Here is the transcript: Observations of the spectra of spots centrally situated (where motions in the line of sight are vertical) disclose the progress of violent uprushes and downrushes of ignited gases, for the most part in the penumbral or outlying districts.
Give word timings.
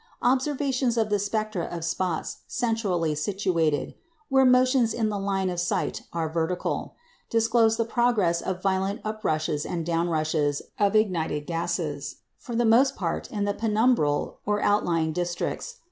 Observations 0.23 0.97
of 0.97 1.11
the 1.11 1.19
spectra 1.19 1.63
of 1.65 1.85
spots 1.85 2.37
centrally 2.47 3.13
situated 3.13 3.93
(where 4.29 4.45
motions 4.45 4.95
in 4.95 5.09
the 5.09 5.19
line 5.19 5.47
of 5.47 5.59
sight 5.59 6.01
are 6.11 6.27
vertical) 6.27 6.95
disclose 7.29 7.77
the 7.77 7.85
progress 7.85 8.41
of 8.41 8.63
violent 8.63 9.03
uprushes 9.03 9.63
and 9.63 9.85
downrushes 9.85 10.63
of 10.79 10.95
ignited 10.95 11.45
gases, 11.45 12.15
for 12.39 12.55
the 12.55 12.65
most 12.65 12.95
part 12.95 13.29
in 13.29 13.45
the 13.45 13.53
penumbral 13.53 14.37
or 14.43 14.59
outlying 14.63 15.13
districts. 15.13 15.75